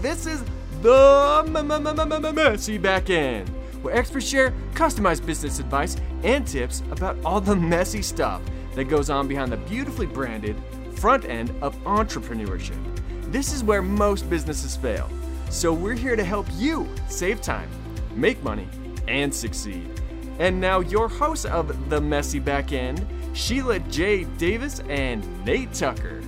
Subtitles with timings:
[0.00, 0.42] This is
[0.80, 3.50] the messy back end,
[3.82, 8.40] where experts share customized business advice and tips about all the messy stuff
[8.74, 10.56] that goes on behind the beautifully branded
[10.94, 12.78] front end of entrepreneurship.
[13.30, 15.06] This is where most businesses fail.
[15.50, 17.68] So we're here to help you save time,
[18.14, 18.68] make money,
[19.06, 20.00] and succeed.
[20.38, 24.24] And now your hosts of The Messy Back End, Sheila J.
[24.38, 26.22] Davis and Nate Tucker.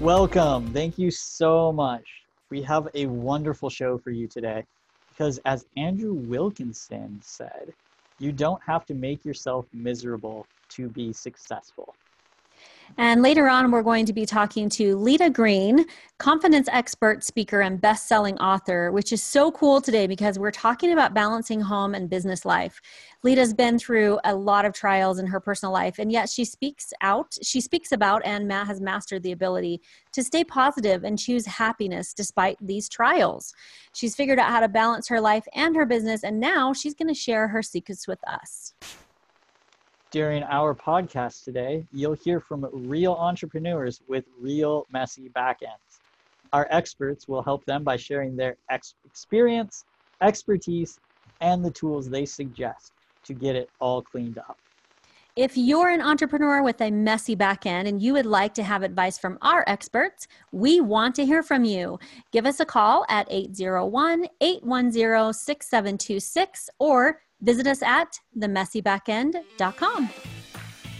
[0.00, 0.72] Welcome.
[0.72, 2.19] Thank you so much.
[2.50, 4.64] We have a wonderful show for you today
[5.08, 7.72] because, as Andrew Wilkinson said,
[8.18, 11.94] you don't have to make yourself miserable to be successful.
[12.98, 15.86] And later on, we're going to be talking to Leta Greene,
[16.18, 20.92] confidence expert, speaker, and best selling author, which is so cool today because we're talking
[20.92, 22.80] about balancing home and business life.
[23.22, 26.92] Leta's been through a lot of trials in her personal life, and yet she speaks
[27.00, 29.80] out, she speaks about, and Matt has mastered the ability
[30.12, 33.54] to stay positive and choose happiness despite these trials.
[33.94, 37.08] She's figured out how to balance her life and her business, and now she's going
[37.08, 38.74] to share her secrets with us.
[40.10, 46.00] During our podcast today, you'll hear from real entrepreneurs with real messy backends.
[46.52, 49.84] Our experts will help them by sharing their ex- experience,
[50.20, 50.98] expertise,
[51.40, 52.92] and the tools they suggest
[53.24, 54.58] to get it all cleaned up.
[55.36, 58.82] If you're an entrepreneur with a messy back end and you would like to have
[58.82, 62.00] advice from our experts, we want to hear from you.
[62.32, 70.10] Give us a call at 801 810 6726 or Visit us at themessybackend.com.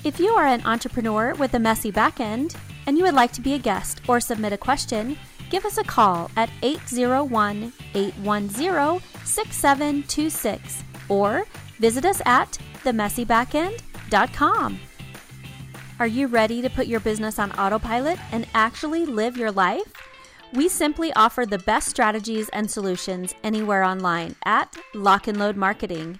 [0.02, 3.54] If you are an entrepreneur with a messy backend and you would like to be
[3.54, 5.18] a guest or submit a question,
[5.50, 11.44] give us a call at 801 810 6726 or
[11.78, 14.80] visit us at themessybackend.com.
[15.98, 19.92] Are you ready to put your business on autopilot and actually live your life?
[20.54, 26.18] We simply offer the best strategies and solutions anywhere online at Lock and Load Marketing.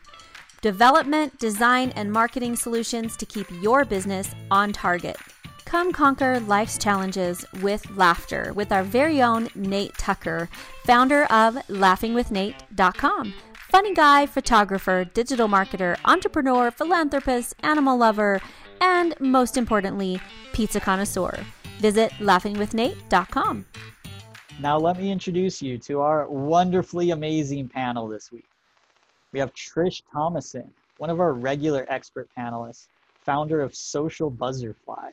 [0.63, 5.17] Development, design, and marketing solutions to keep your business on target.
[5.65, 10.51] Come conquer life's challenges with laughter with our very own Nate Tucker,
[10.85, 13.33] founder of laughingwithnate.com.
[13.71, 18.41] Funny guy, photographer, digital marketer, entrepreneur, philanthropist, animal lover,
[18.83, 20.21] and most importantly,
[20.53, 21.39] pizza connoisseur.
[21.79, 23.65] Visit laughingwithnate.com.
[24.61, 28.50] Now, let me introduce you to our wonderfully amazing panel this week.
[29.33, 32.89] We have Trish Thomason, one of our regular expert panelists,
[33.25, 35.13] founder of Social Buzzerfly.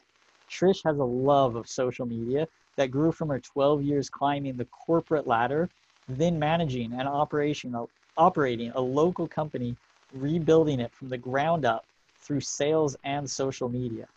[0.49, 2.47] Trish has a love of social media
[2.77, 5.69] that grew from her 12 years climbing the corporate ladder,
[6.07, 9.75] then managing and operating a local company,
[10.13, 11.85] rebuilding it from the ground up
[12.21, 14.07] through sales and social media.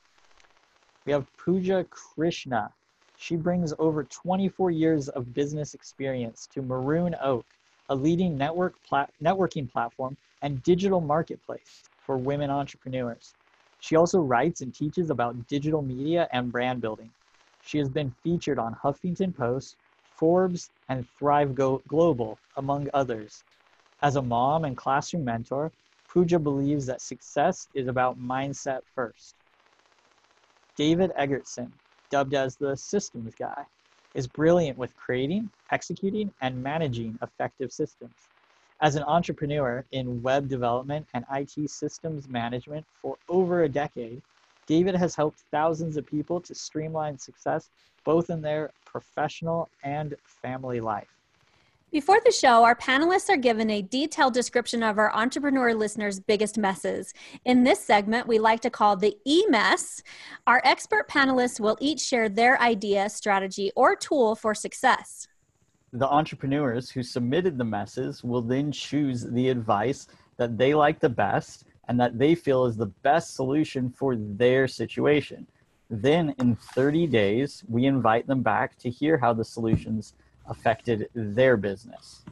[1.05, 2.73] We have Pooja Krishna,
[3.17, 7.45] she brings over 24 years of business experience to Maroon Oak,
[7.91, 13.35] a leading network plat- networking platform and digital marketplace for women entrepreneurs.
[13.81, 17.11] She also writes and teaches about digital media and brand building.
[17.63, 19.77] She has been featured on Huffington Post,
[20.15, 23.45] Forbes, and Thrive Go- Global, among others.
[24.03, 25.73] As a mom and classroom mentor,
[26.09, 29.35] Pooja believes that success is about mindset first.
[30.77, 31.71] David Egertson,
[32.11, 33.67] dubbed as the systems guy,
[34.15, 38.29] is brilliant with creating, executing, and managing effective systems.
[38.83, 44.23] As an entrepreneur in web development and IT systems management for over a decade,
[44.67, 47.71] David has helped thousands of people to streamline success
[48.05, 51.20] both in their professional and family life.
[51.93, 56.57] Before the show, our panelists are given a detailed description of our entrepreneur listeners' biggest
[56.57, 57.13] messes.
[57.45, 60.01] In this segment, we like to call the E mess.
[60.47, 65.27] Our expert panelists will each share their idea, strategy, or tool for success.
[65.93, 71.09] The entrepreneurs who submitted the messes will then choose the advice that they like the
[71.09, 75.45] best and that they feel is the best solution for their situation.
[75.91, 80.15] Then, in 30 days, we invite them back to hear how the solutions
[80.51, 82.23] affected their business.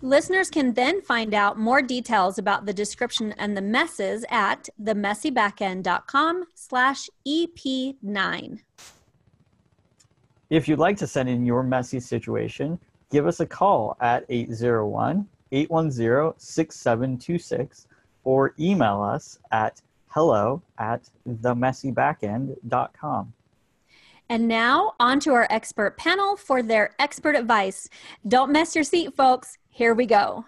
[0.00, 6.44] Listeners can then find out more details about the description and the messes at themessybackend.com
[6.54, 8.60] slash EP9.
[10.50, 12.78] If you'd like to send in your messy situation,
[13.10, 17.88] give us a call at 801 810 6726
[18.24, 23.32] or email us at hello at themessybackend.com.
[24.30, 27.88] And now, on to our expert panel for their expert advice.
[28.26, 29.56] Don't mess your seat, folks.
[29.70, 30.44] Here we go.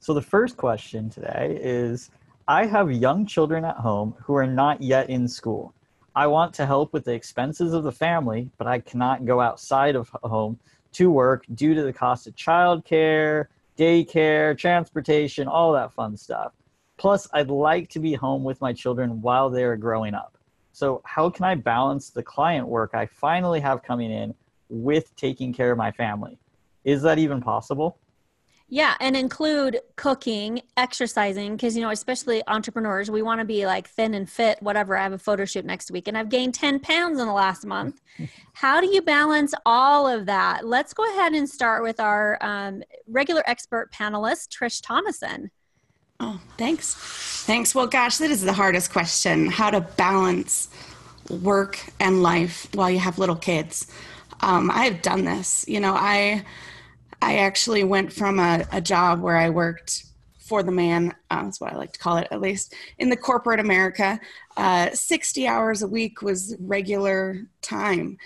[0.00, 2.10] So, the first question today is
[2.48, 5.74] I have young children at home who are not yet in school.
[6.14, 9.94] I want to help with the expenses of the family, but I cannot go outside
[9.94, 10.58] of home
[10.92, 13.46] to work due to the cost of childcare,
[13.78, 16.52] daycare, transportation, all that fun stuff.
[16.96, 20.36] Plus, I'd like to be home with my children while they're growing up.
[20.82, 24.34] So, how can I balance the client work I finally have coming in
[24.68, 26.40] with taking care of my family?
[26.82, 27.98] Is that even possible?
[28.68, 33.90] Yeah, and include cooking, exercising, because you know, especially entrepreneurs, we want to be like
[33.90, 34.60] thin and fit.
[34.60, 34.96] Whatever.
[34.96, 37.64] I have a photo shoot next week, and I've gained ten pounds in the last
[37.64, 38.00] month.
[38.54, 40.66] How do you balance all of that?
[40.66, 45.52] Let's go ahead and start with our um, regular expert panelist, Trish Thomason.
[46.22, 46.94] Oh, thanks.
[47.44, 47.74] Thanks.
[47.74, 50.68] Well, gosh, that is the hardest question: how to balance
[51.28, 53.88] work and life while you have little kids.
[54.40, 55.64] Um, I have done this.
[55.66, 56.44] You know, I
[57.20, 60.04] I actually went from a, a job where I worked
[60.38, 63.16] for the man, uh, that's what I like to call it, at least in the
[63.16, 64.20] corporate America.
[64.56, 68.18] Uh, 60 hours a week was regular time.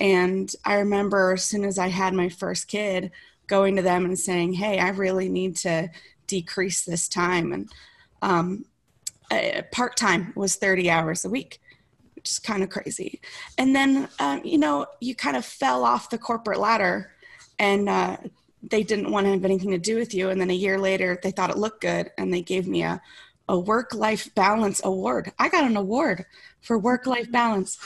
[0.00, 3.10] And I remember as soon as I had my first kid,
[3.46, 5.90] going to them and saying, Hey, I really need to
[6.26, 7.52] decrease this time.
[7.52, 7.72] And
[8.22, 8.64] um,
[9.30, 11.60] uh, part time was 30 hours a week,
[12.14, 13.20] which is kind of crazy.
[13.58, 17.12] And then, um, you know, you kind of fell off the corporate ladder
[17.58, 18.16] and uh,
[18.62, 20.30] they didn't want to have anything to do with you.
[20.30, 23.00] And then a year later, they thought it looked good and they gave me a,
[23.48, 25.32] a work life balance award.
[25.38, 26.24] I got an award
[26.60, 27.78] for work life balance.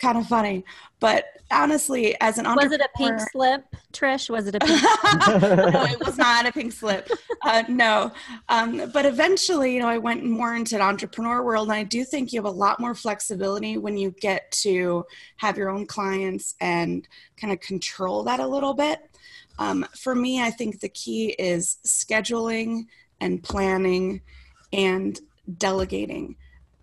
[0.00, 0.64] Kind of funny.
[1.00, 2.70] But honestly, as an entrepreneur.
[2.70, 4.30] Was it a pink slip, Trish?
[4.30, 7.10] Was it a pink No, it was not a pink slip.
[7.42, 8.12] Uh, no.
[8.48, 11.68] Um, but eventually, you know, I went more into the entrepreneur world.
[11.68, 15.04] And I do think you have a lot more flexibility when you get to
[15.36, 17.06] have your own clients and
[17.36, 18.98] kind of control that a little bit.
[19.58, 22.86] Um, for me, I think the key is scheduling
[23.20, 24.20] and planning
[24.72, 25.18] and
[25.58, 26.36] delegating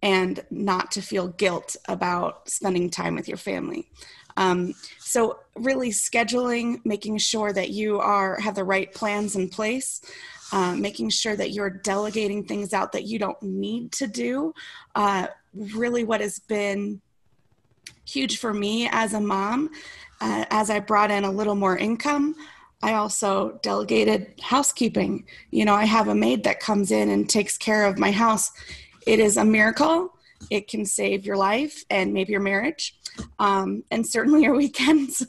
[0.04, 3.90] and not to feel guilt about spending time with your family.
[4.36, 10.02] Um, so really scheduling, making sure that you are have the right plans in place,
[10.52, 14.54] uh, making sure that you're delegating things out that you don't need to do.
[14.94, 17.00] Uh, really, what has been
[18.06, 19.70] huge for me as a mom,
[20.20, 22.36] uh, as I brought in a little more income,
[22.82, 25.26] I also delegated housekeeping.
[25.52, 28.52] You know, I have a maid that comes in and takes care of my house.
[29.06, 30.14] It is a miracle.
[30.50, 32.96] It can save your life and maybe your marriage,
[33.40, 35.26] um, and certainly your weekends.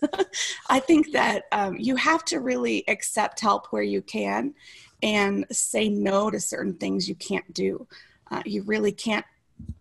[0.69, 4.55] I think that um, you have to really accept help where you can
[5.03, 7.87] and say no to certain things you can't do.
[8.31, 9.27] Uh, you really can't,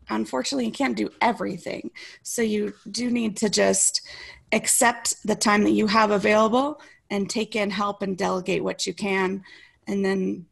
[0.09, 1.89] unfortunately, you can't do everything.
[2.21, 4.01] So you do need to just
[4.51, 8.93] accept the time that you have available and take in help and delegate what you
[8.93, 9.43] can
[9.87, 10.45] and then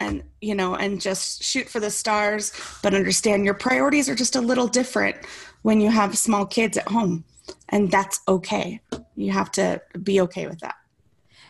[0.00, 2.52] and you know and just shoot for the stars
[2.82, 5.16] but understand your priorities are just a little different
[5.62, 7.24] when you have small kids at home
[7.68, 8.80] and that's okay
[9.16, 10.74] you have to be okay with that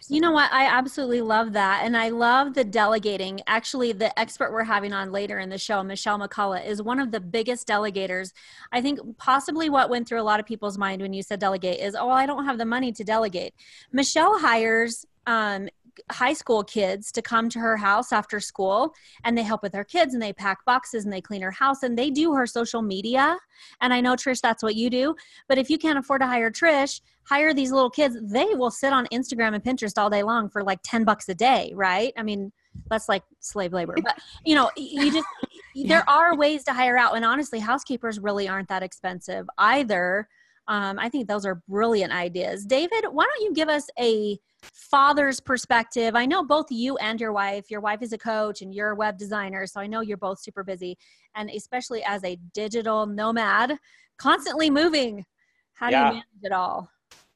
[0.09, 0.53] you know what?
[0.53, 1.83] I absolutely love that.
[1.83, 3.41] And I love the delegating.
[3.47, 7.11] Actually, the expert we're having on later in the show, Michelle McCullough, is one of
[7.11, 8.33] the biggest delegators.
[8.71, 11.81] I think possibly what went through a lot of people's mind when you said delegate
[11.81, 13.55] is, oh, I don't have the money to delegate.
[13.93, 15.71] Michelle hires um,
[16.11, 18.95] high school kids to come to her house after school
[19.25, 21.83] and they help with her kids and they pack boxes and they clean her house
[21.83, 23.39] and they do her social media.
[23.81, 25.15] And I know, Trish, that's what you do.
[25.49, 28.17] But if you can't afford to hire Trish, hire these little kids.
[28.23, 31.35] They will sit on Instagram and Pinterest all day long for like 10 bucks a
[31.35, 32.13] day, right?
[32.17, 32.53] I mean,
[32.91, 33.97] that's like slave labor.
[34.03, 35.27] But, you know, you just,
[35.75, 35.89] yeah.
[35.89, 37.17] there are ways to hire out.
[37.17, 40.29] And honestly, housekeepers really aren't that expensive either.
[40.69, 42.65] Um, I think those are brilliant ideas.
[42.65, 46.17] David, why don't you give us a father's perspective?
[46.17, 48.95] I know both you and your wife, your wife is a coach and you're a
[48.95, 50.97] web designer, so I know you're both super busy.
[51.35, 53.77] And especially as a digital nomad,
[54.19, 55.25] constantly moving,
[55.75, 56.07] how do yeah.
[56.07, 56.89] you manage it all?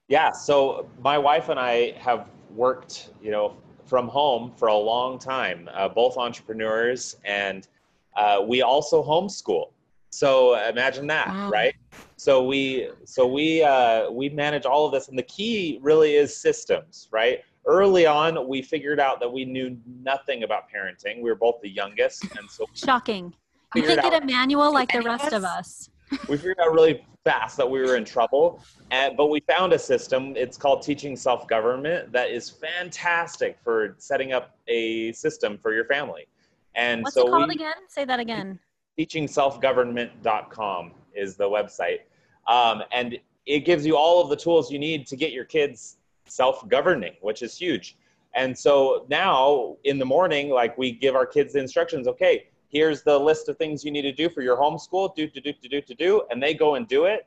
[0.08, 5.18] Yeah, so my wife and I have worked, you know, from home for a long
[5.18, 7.68] time, uh, both entrepreneurs, and
[8.16, 9.70] uh, we also homeschool.
[10.10, 11.50] So imagine that, wow.
[11.50, 11.74] right?
[12.16, 16.36] So we so we uh, we manage all of this, and the key really is
[16.36, 17.44] systems, right?
[17.66, 21.16] Early on, we figured out that we knew nothing about parenting.
[21.22, 23.34] We were both the youngest, and so shocking.
[23.74, 25.90] You think get a manual like the rest of us.
[26.26, 29.78] We figured out really fast that we were in trouble, and, but we found a
[29.78, 30.34] system.
[30.36, 35.84] It's called Teaching Self Government that is fantastic for setting up a system for your
[35.84, 36.26] family.
[36.74, 37.74] And What's so it called we, again?
[37.88, 38.58] Say that again
[38.98, 42.00] teachingselfgovernment.com is the website.
[42.46, 45.98] Um, and it gives you all of the tools you need to get your kids
[46.26, 47.96] self-governing, which is huge.
[48.34, 53.02] And so now in the morning, like we give our kids the instructions, okay, here's
[53.02, 55.68] the list of things you need to do for your homeschool, do, do, do, do,
[55.68, 56.22] do, do, do.
[56.30, 57.26] and they go and do it.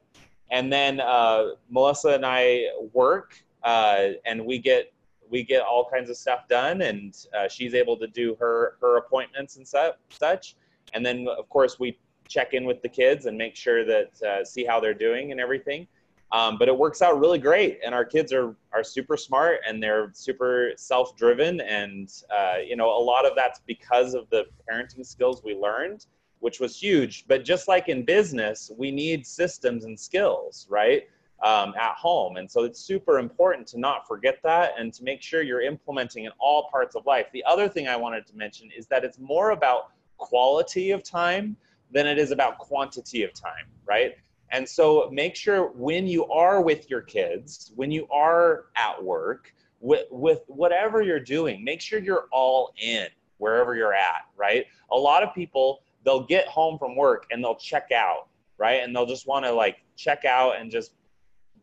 [0.51, 4.93] And then uh, Melissa and I work uh, and we get
[5.29, 8.97] we get all kinds of stuff done, and uh, she's able to do her her
[8.97, 9.65] appointments and.
[9.65, 10.55] Such,
[10.93, 14.43] and then of course we check in with the kids and make sure that uh,
[14.43, 15.87] see how they're doing and everything.
[16.31, 19.83] Um, but it works out really great, and our kids are are super smart and
[19.83, 24.45] they're super self driven, and uh, you know a lot of that's because of the
[24.69, 26.05] parenting skills we learned,
[26.39, 27.25] which was huge.
[27.27, 31.03] But just like in business, we need systems and skills, right?
[31.43, 32.37] Um, at home.
[32.37, 36.25] And so it's super important to not forget that and to make sure you're implementing
[36.25, 37.25] in all parts of life.
[37.33, 41.57] The other thing I wanted to mention is that it's more about quality of time
[41.91, 44.15] than it is about quantity of time, right?
[44.51, 49.53] And so make sure when you are with your kids, when you are at work,
[49.79, 54.65] with, with whatever you're doing, make sure you're all in wherever you're at, right?
[54.91, 58.83] A lot of people, they'll get home from work and they'll check out, right?
[58.83, 60.93] And they'll just want to like check out and just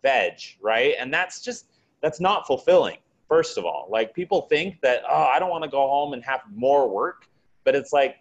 [0.03, 0.95] veg, right?
[0.99, 1.67] And that's just,
[2.03, 2.99] that's not fulfilling,
[3.29, 3.87] first of all.
[3.91, 7.29] Like people think that, oh, I don't want to go home and have more work.
[7.65, 8.17] But it's like,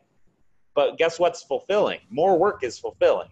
[0.78, 2.00] but guess what's fulfilling?
[2.10, 3.30] More work is fulfilling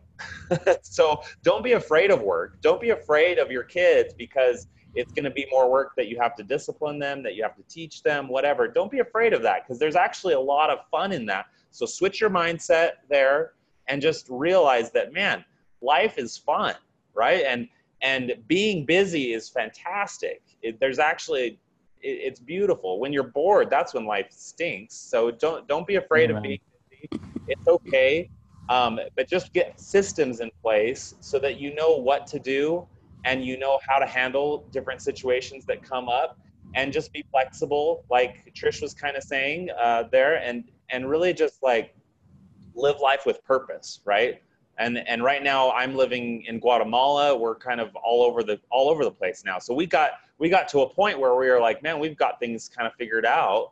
[0.82, 2.62] so don't be afraid of work.
[2.62, 6.18] Don't be afraid of your kids because it's going to be more work that you
[6.20, 8.68] have to discipline them, that you have to teach them, whatever.
[8.68, 11.48] Don't be afraid of that because there's actually a lot of fun in that.
[11.72, 13.54] So switch your mindset there
[13.88, 15.44] and just realize that man,
[15.82, 16.76] life is fun,
[17.14, 17.44] right?
[17.46, 17.68] And
[18.02, 20.42] and being busy is fantastic.
[20.62, 21.60] It, there's actually
[22.02, 23.00] it, it's beautiful.
[23.00, 24.96] When you're bored, that's when life stinks.
[24.96, 26.60] So don't don't be afraid of being.
[27.48, 28.30] It's okay
[28.70, 32.88] um, but just get systems in place so that you know what to do
[33.24, 36.40] and you know how to handle different situations that come up
[36.74, 41.34] and just be flexible like trish was kind of saying uh, there and and really
[41.34, 41.96] just like
[42.76, 44.42] live life with purpose right?
[44.78, 48.90] And and right now i'm living in guatemala we're kind of all over the all
[48.90, 49.58] over the place now.
[49.58, 52.42] So we got we got to a point where we were like man we've got
[52.42, 53.72] things kind of figured out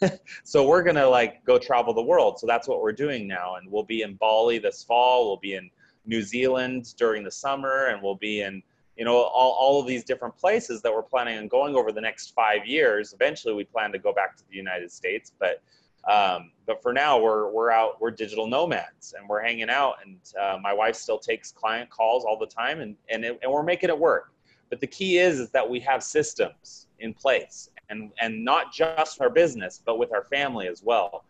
[0.44, 2.38] so we're gonna like go travel the world.
[2.38, 5.26] So that's what we're doing now, and we'll be in Bali this fall.
[5.26, 5.70] We'll be in
[6.06, 8.62] New Zealand during the summer, and we'll be in
[8.96, 12.00] you know all, all of these different places that we're planning on going over the
[12.00, 13.12] next five years.
[13.12, 15.62] Eventually, we plan to go back to the United States, but
[16.10, 18.00] um, but for now, we're we're out.
[18.00, 19.94] We're digital nomads, and we're hanging out.
[20.04, 23.50] And uh, my wife still takes client calls all the time, and and it, and
[23.50, 24.32] we're making it work.
[24.70, 29.20] But the key is is that we have systems in place and and not just
[29.20, 31.24] our business but with our family as well.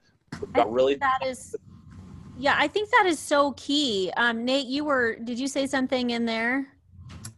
[0.66, 1.54] Really that is
[2.36, 4.12] yeah i think that is so key.
[4.16, 6.66] Um, nate you were did you say something in there?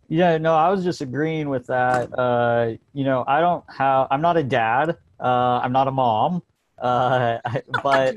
[0.08, 2.16] Yeah no i was just agreeing with that.
[2.18, 4.96] Uh, you know i don't have i'm not a dad.
[5.20, 6.42] Uh, i'm not a mom.
[6.78, 7.38] Uh,
[7.82, 8.16] but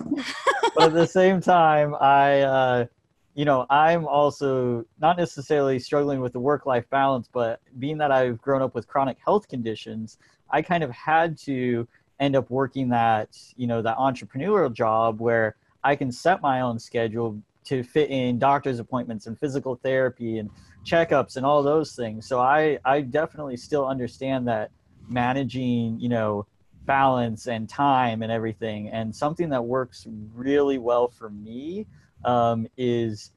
[0.74, 2.86] but at the same time i uh,
[3.34, 8.10] you know, I'm also not necessarily struggling with the work life balance, but being that
[8.10, 10.18] I've grown up with chronic health conditions,
[10.50, 11.88] I kind of had to
[12.20, 16.78] end up working that, you know, that entrepreneurial job where I can set my own
[16.78, 20.50] schedule to fit in doctor's appointments and physical therapy and
[20.84, 22.26] checkups and all those things.
[22.26, 24.70] So I, I definitely still understand that
[25.08, 26.46] managing, you know,
[26.84, 28.88] balance and time and everything.
[28.90, 31.86] And something that works really well for me
[32.24, 33.32] um, is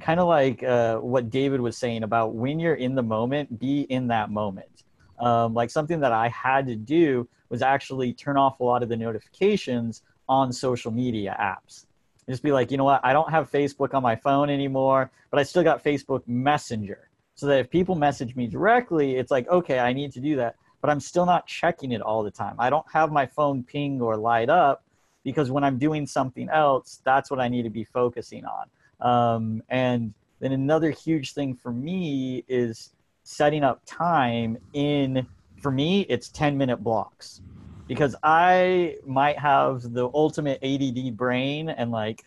[0.00, 3.82] kind of like uh, what David was saying about when you're in the moment, be
[3.82, 4.84] in that moment.
[5.18, 8.88] Um, like something that I had to do was actually turn off a lot of
[8.88, 11.86] the notifications on social media apps.
[12.28, 15.40] Just be like, you know what, I don't have Facebook on my phone anymore, but
[15.40, 17.08] I still got Facebook Messenger.
[17.34, 20.56] So that if people message me directly, it's like, okay, I need to do that,
[20.80, 22.54] but I'm still not checking it all the time.
[22.58, 24.84] I don't have my phone ping or light up
[25.24, 28.68] because when I'm doing something else, that's what I need to be focusing on.
[29.00, 32.90] Um, and then another huge thing for me is
[33.22, 35.26] setting up time in,
[35.60, 37.42] for me, it's 10 minute blocks
[37.86, 42.24] because I might have the ultimate ADD brain and like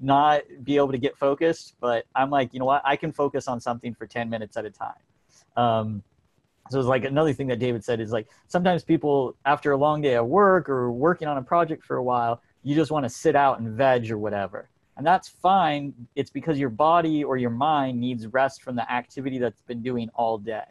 [0.00, 2.82] not be able to get focused, but I'm like, you know what?
[2.84, 4.94] I can focus on something for 10 minutes at a time.
[5.56, 6.02] Um,
[6.70, 10.00] so it's like another thing that David said is like sometimes people after a long
[10.00, 13.10] day at work or working on a project for a while, you just want to
[13.10, 14.68] sit out and veg or whatever.
[14.96, 15.92] And that's fine.
[16.14, 20.10] It's because your body or your mind needs rest from the activity that's been doing
[20.14, 20.64] all day.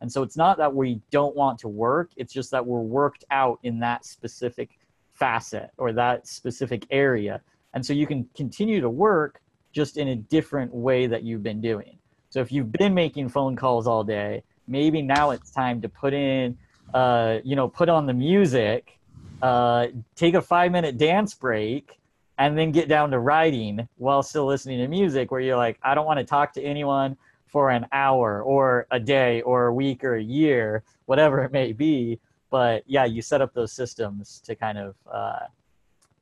[0.00, 3.24] And so it's not that we don't want to work, it's just that we're worked
[3.30, 4.78] out in that specific
[5.14, 7.40] facet or that specific area.
[7.72, 9.40] And so you can continue to work
[9.72, 11.98] just in a different way that you've been doing.
[12.30, 16.12] So if you've been making phone calls all day maybe now it's time to put
[16.14, 16.56] in,
[16.94, 18.98] uh, you know, put on the music,
[19.42, 21.98] uh, take a five minute dance break,
[22.38, 25.94] and then get down to writing while still listening to music where you're like, I
[25.94, 27.16] don't want to talk to anyone.
[27.46, 31.72] for an hour or a day or a week or a year, whatever it may
[31.72, 32.18] be.
[32.50, 35.46] But yeah, you set up those systems to kind of, uh,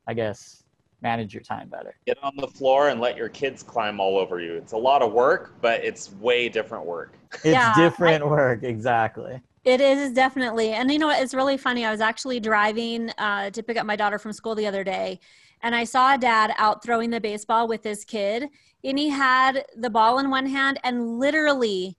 [0.07, 0.64] I guess,
[1.05, 1.95] manage your time better.
[2.07, 4.55] Get on the floor and let your kids climb all over you.
[4.55, 7.17] It's a lot of work, but it's way different work.
[7.45, 9.41] It's Yeah, different work, exactly.
[9.65, 10.71] It is definitely.
[10.73, 11.23] And you know what?
[11.23, 11.85] It's really funny.
[11.87, 15.21] I was actually driving uh, to pick up my daughter from school the other day,
[15.63, 18.49] and I saw a dad out throwing the baseball with his kid,
[18.83, 21.97] and he had the ball in one hand and literally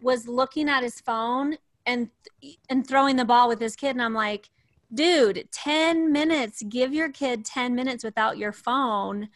[0.00, 2.10] was looking at his phone and
[2.68, 3.90] and throwing the ball with his kid.
[3.90, 4.50] And I'm like,
[4.92, 6.62] dude, 10 minutes.
[6.68, 9.28] Give your kid 10 minutes without your phone.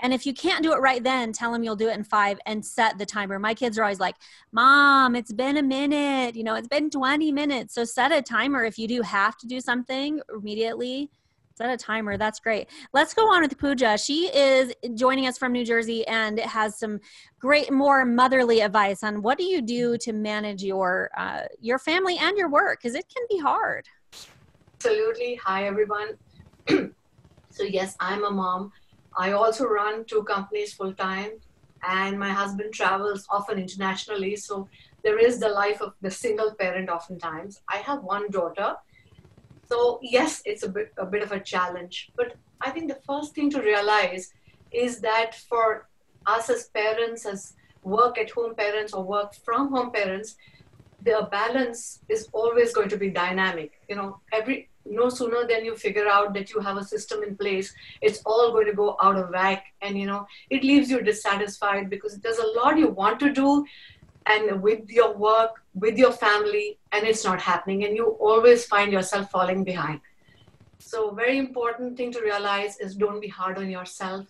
[0.00, 2.38] And if you can't do it right then, tell them you'll do it in five
[2.44, 3.38] and set the timer.
[3.38, 4.16] My kids are always like,
[4.52, 6.36] Mom, it's been a minute.
[6.36, 7.74] You know, it's been 20 minutes.
[7.74, 11.10] So set a timer if you do have to do something immediately.
[11.54, 12.18] Set a timer.
[12.18, 12.68] That's great.
[12.92, 13.96] Let's go on with Pooja.
[13.96, 17.00] She is joining us from New Jersey and has some
[17.40, 22.18] great, more motherly advice on what do you do to manage your uh, your family
[22.18, 23.88] and your work because it can be hard.
[24.76, 25.36] Absolutely.
[25.36, 26.18] Hi, everyone.
[26.68, 28.72] so, yes, I'm a mom.
[29.16, 31.30] I also run two companies full time,
[31.88, 34.36] and my husband travels often internationally.
[34.36, 34.68] So,
[35.02, 37.62] there is the life of the single parent oftentimes.
[37.72, 38.74] I have one daughter.
[39.64, 42.12] So, yes, it's a bit, a bit of a challenge.
[42.14, 44.30] But I think the first thing to realize
[44.72, 45.88] is that for
[46.26, 50.36] us as parents, as work at home parents or work from home parents,
[51.06, 53.80] the balance is always going to be dynamic.
[53.88, 57.36] You know, every no sooner than you figure out that you have a system in
[57.36, 61.00] place, it's all going to go out of whack, and you know, it leaves you
[61.02, 63.64] dissatisfied because there's a lot you want to do,
[64.26, 68.92] and with your work, with your family, and it's not happening, and you always find
[68.92, 70.00] yourself falling behind.
[70.78, 74.26] So, very important thing to realize is don't be hard on yourself,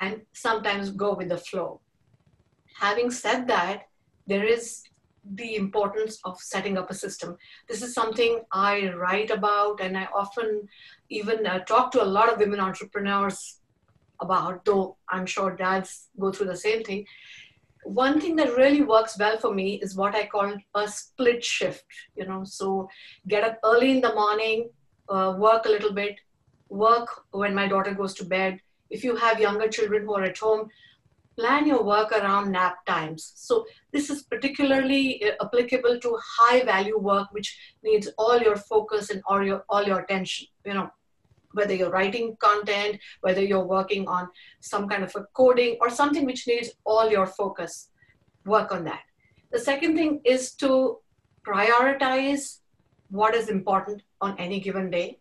[0.00, 1.80] and sometimes go with the flow.
[2.80, 3.88] Having said that,
[4.26, 4.84] there is
[5.34, 7.36] the importance of setting up a system.
[7.68, 10.68] This is something I write about, and I often
[11.08, 13.60] even uh, talk to a lot of women entrepreneurs
[14.20, 17.06] about, though I'm sure dads go through the same thing.
[17.84, 21.84] One thing that really works well for me is what I call a split shift.
[22.16, 22.88] You know, so
[23.28, 24.70] get up early in the morning,
[25.08, 26.16] uh, work a little bit,
[26.68, 28.60] work when my daughter goes to bed.
[28.90, 30.68] If you have younger children who are at home,
[31.36, 33.32] plan your work around nap times.
[33.36, 39.10] So this is particularly uh, applicable to high value work, which needs all your focus
[39.10, 40.48] and all your all your attention.
[40.64, 40.90] You know,
[41.52, 44.28] whether you're writing content, whether you're working on
[44.60, 47.88] some kind of a coding or something which needs all your focus,
[48.44, 49.02] work on that.
[49.52, 50.98] The second thing is to
[51.46, 52.58] prioritize
[53.10, 55.18] what is important on any given day.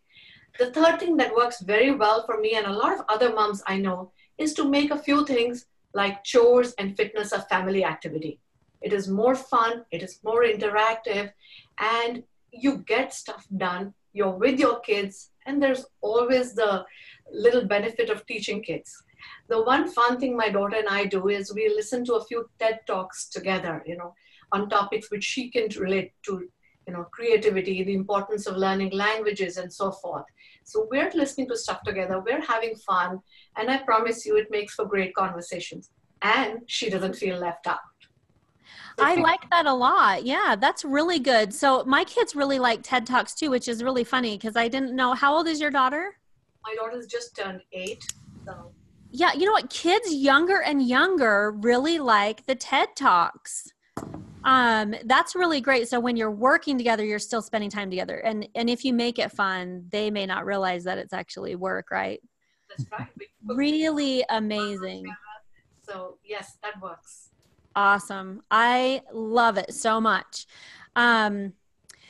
[0.59, 3.61] The third thing that works very well for me and a lot of other moms
[3.67, 8.39] I know is to make a few things like chores and fitness a family activity.
[8.81, 11.31] It is more fun, it is more interactive,
[11.79, 13.93] and you get stuff done.
[14.11, 16.85] You're with your kids, and there's always the
[17.31, 18.93] little benefit of teaching kids.
[19.49, 22.49] The one fun thing my daughter and I do is we listen to a few
[22.59, 24.13] TED Talks together, you know,
[24.51, 26.47] on topics which she can relate to,
[26.87, 30.25] you know, creativity, the importance of learning languages, and so forth.
[30.63, 33.19] So we're listening to stuff together, we're having fun,
[33.57, 35.91] and I promise you it makes for great conversations.
[36.21, 37.79] And she doesn't feel left out.
[38.99, 40.23] I like that a lot.
[40.23, 41.53] Yeah, that's really good.
[41.53, 44.95] So my kids really like TED Talks too, which is really funny because I didn't
[44.95, 45.13] know.
[45.13, 46.15] How old is your daughter?
[46.63, 48.03] My daughter's just turned eight.
[48.45, 48.71] So
[49.11, 49.69] Yeah, you know what?
[49.69, 53.72] Kids younger and younger really like the TED Talks.
[54.45, 55.87] Um, that's really great.
[55.87, 58.17] So when you're working together, you're still spending time together.
[58.17, 61.91] And and if you make it fun, they may not realize that it's actually work,
[61.91, 62.19] right?
[62.69, 63.07] that's right.
[63.45, 65.05] Really amazing.
[65.83, 67.29] So yes, that works.
[67.75, 68.43] Awesome.
[68.51, 70.47] I love it so much.
[70.95, 71.53] Um,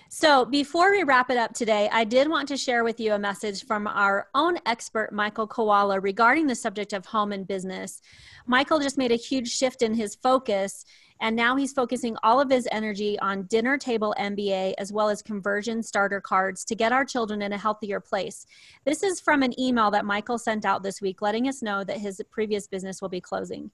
[0.10, 3.20] so, before we wrap it up today, I did want to share with you a
[3.20, 8.00] message from our own expert, Michael Koala, regarding the subject of home and business.
[8.46, 10.86] Michael just made a huge shift in his focus,
[11.24, 15.22] and now he's focusing all of his energy on dinner table MBA as well as
[15.22, 18.46] conversion starter cards to get our children in a healthier place.
[18.84, 21.98] This is from an email that Michael sent out this week, letting us know that
[21.98, 23.72] his previous business will be closing.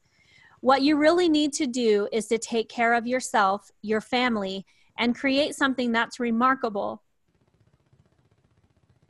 [0.62, 4.64] What you really need to do is to take care of yourself, your family,
[5.00, 7.02] and create something that's remarkable.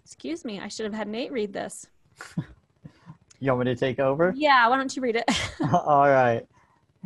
[0.06, 1.88] Excuse me, I should have had Nate read this.
[3.42, 4.34] You want me to take over?
[4.36, 5.24] Yeah, why don't you read it?
[5.74, 6.46] All right.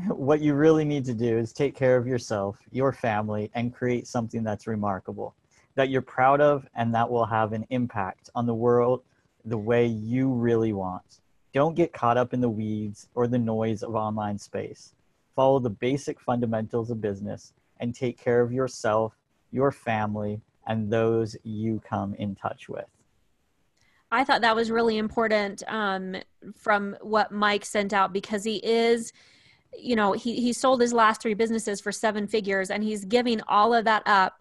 [0.08, 4.08] What you really need to do is take care of yourself, your family, and create
[4.08, 5.36] something that's remarkable,
[5.76, 9.04] that you're proud of, and that will have an impact on the world
[9.46, 11.20] the way you really want.
[11.54, 14.96] Don't get caught up in the weeds or the noise of online space.
[15.36, 19.14] follow the basic fundamentals of business, and take care of yourself,
[19.52, 22.86] your family, and those you come in touch with.
[24.12, 26.16] I thought that was really important um,
[26.56, 29.12] from what Mike sent out because he is,
[29.78, 33.42] you know, he, he sold his last three businesses for seven figures and he's giving
[33.48, 34.40] all of that up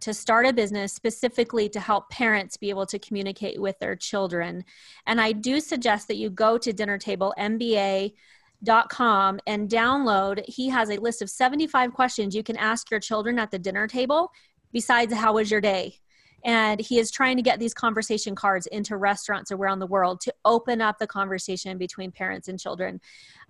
[0.00, 4.64] to start a business specifically to help parents be able to communicate with their children.
[5.06, 10.48] And I do suggest that you go to dinner table dinnertablemba.com and download.
[10.48, 13.86] He has a list of 75 questions you can ask your children at the dinner
[13.86, 14.32] table
[14.72, 15.98] besides how was your day?
[16.44, 20.34] And he is trying to get these conversation cards into restaurants around the world to
[20.44, 23.00] open up the conversation between parents and children.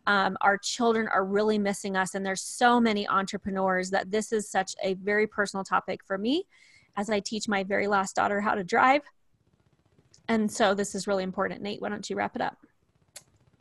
[0.06, 4.50] Um, our children are really missing us and there's so many entrepreneurs that this is
[4.50, 6.44] such a very personal topic for me
[6.96, 9.02] as i teach my very last daughter how to drive.
[10.28, 11.62] And so this is really important.
[11.62, 12.56] Nate why don't you wrap it up?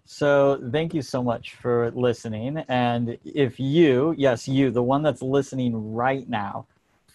[0.06, 2.58] So thank you so much for listening.
[2.70, 6.66] And if you yes you the one that's listening right now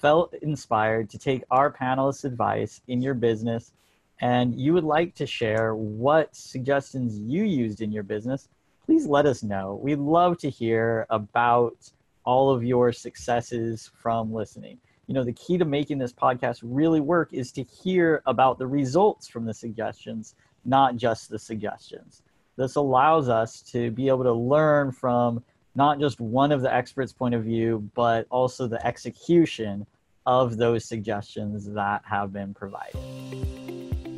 [0.02, 3.72] felt inspired to take our panelists' advice in your business
[4.20, 8.48] and you would like to share what suggestions you used in your business,
[8.84, 9.80] please let us know.
[9.82, 11.90] We'd love to hear about
[12.24, 14.78] all of your successes from listening.
[15.08, 18.66] You know, the key to making this podcast really work is to hear about the
[18.66, 22.22] results from the suggestions, not just the suggestions.
[22.56, 25.42] This allows us to be able to learn from
[25.74, 29.86] not just one of the experts' point of view, but also the execution
[30.26, 32.96] of those suggestions that have been provided.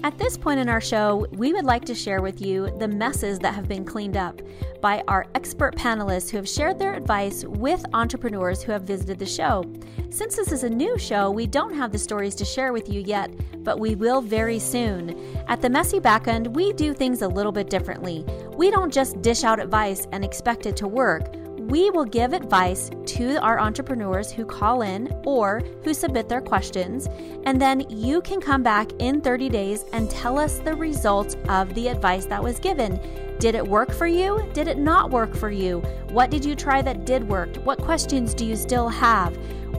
[0.04, 3.38] At this point in our show, we would like to share with you the messes
[3.38, 4.42] that have been cleaned up
[4.82, 9.24] by our expert panelists who have shared their advice with entrepreneurs who have visited the
[9.24, 9.64] show.
[10.10, 13.00] Since this is a new show, we don't have the stories to share with you
[13.00, 15.18] yet, but we will very soon.
[15.48, 18.26] At the Messy Backend, we do things a little bit differently.
[18.58, 21.34] We don't just dish out advice and expect it to work
[21.68, 27.08] we will give advice to our entrepreneurs who call in or who submit their questions,
[27.46, 31.72] and then you can come back in 30 days and tell us the results of
[31.74, 33.00] the advice that was given.
[33.38, 34.48] Did it work for you?
[34.52, 35.80] Did it not work for you?
[36.10, 37.56] What did you try that did work?
[37.56, 39.36] What questions do you still have?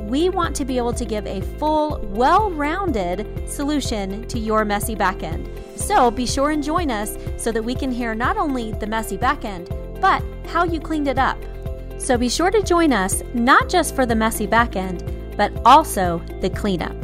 [0.09, 4.95] We want to be able to give a full, well rounded solution to your messy
[4.95, 5.49] backend.
[5.77, 9.17] So be sure and join us so that we can hear not only the messy
[9.17, 9.69] backend,
[10.01, 11.37] but how you cleaned it up.
[12.05, 15.03] So be sure to join us not just for the messy back end,
[15.35, 16.95] but also the cleanup.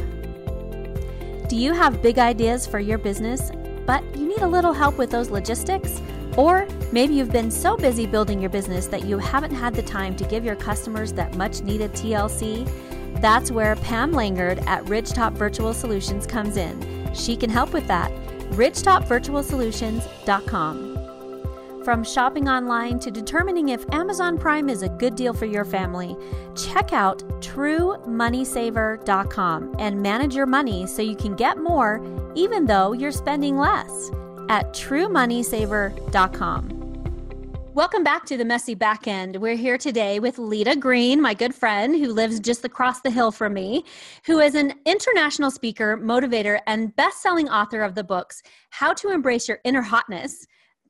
[1.50, 3.50] Do you have big ideas for your business,
[3.88, 6.00] but you need a little help with those logistics?
[6.38, 10.16] Or maybe you've been so busy building your business that you haven't had the time
[10.18, 12.70] to give your customers that much needed TLC?
[13.20, 17.12] That's where Pam Langard at Ridgetop Virtual Solutions comes in.
[17.16, 18.12] She can help with that.
[18.52, 20.91] RidgetopVirtualSolutions.com.
[21.84, 26.16] From shopping online to determining if Amazon Prime is a good deal for your family,
[26.56, 32.00] check out truemoneysaver.com and manage your money so you can get more
[32.36, 34.12] even though you're spending less
[34.50, 36.78] at truemoneysaver.com.
[37.74, 39.38] Welcome back to the Messy Backend.
[39.38, 43.32] We're here today with Leta Greene, my good friend who lives just across the hill
[43.32, 43.86] from me,
[44.26, 49.10] who is an international speaker, motivator, and best selling author of the books How to
[49.10, 50.46] Embrace Your Inner Hotness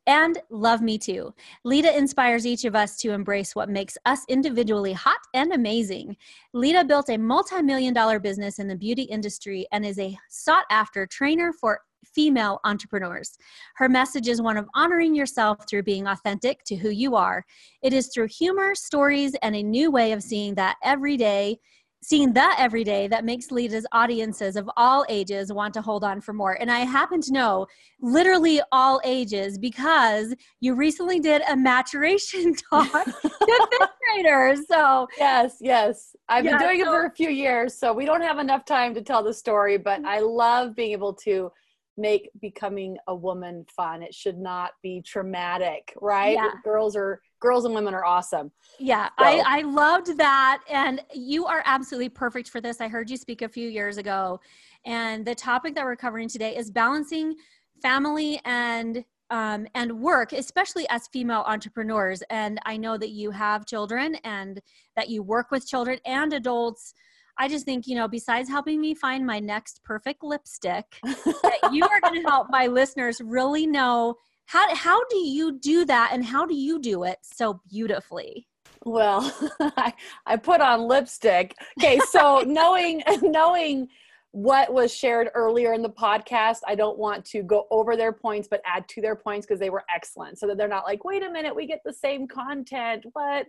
[0.08, 1.34] and Love Me Too.
[1.64, 6.18] Leta inspires each of us to embrace what makes us individually hot and amazing.
[6.54, 10.66] Leta built a multi million dollar business in the beauty industry and is a sought
[10.70, 13.38] after trainer for female entrepreneurs.
[13.76, 17.46] Her message is one of honoring yourself through being authentic to who you are.
[17.82, 21.60] It is through humor, stories, and a new way of seeing that every day
[22.04, 26.20] seeing that every day that makes Leta's audiences of all ages want to hold on
[26.20, 26.54] for more.
[26.60, 27.68] And I happen to know
[28.02, 34.62] literally all ages because you recently did a maturation talk to fifth graders.
[34.68, 36.16] So yes, yes.
[36.28, 38.96] I've Yeah, been doing it for a few years, so we don't have enough time
[38.96, 40.06] to tell the story, but mm.
[40.06, 41.52] I love being able to
[41.98, 44.02] make becoming a woman fun.
[44.02, 46.34] It should not be traumatic, right?
[46.34, 46.52] Yeah.
[46.64, 48.52] Girls are girls and women are awesome.
[48.80, 50.62] Yeah, So- I, I loved that.
[50.70, 52.80] And you are absolutely perfect for this.
[52.80, 54.40] I heard you speak a few years ago.
[54.86, 57.36] And the topic that we're covering today is balancing
[57.82, 62.22] family and um, and work, especially as female entrepreneurs.
[62.30, 64.62] And I know that you have children and
[64.98, 66.94] that you work with children and adults.
[67.38, 71.86] I just think, you know, besides helping me find my next perfect lipstick, that you
[71.86, 76.26] are going to help my listeners really know how, how do you do that and
[76.26, 78.48] how do you do it so beautifully?
[78.84, 79.94] Well, I,
[80.26, 81.56] I put on lipstick.
[81.80, 83.88] Okay, so knowing knowing
[84.34, 86.60] what was shared earlier in the podcast.
[86.66, 89.70] I don't want to go over their points, but add to their points because they
[89.70, 90.40] were excellent.
[90.40, 93.06] So that they're not like, wait a minute, we get the same content.
[93.12, 93.48] What?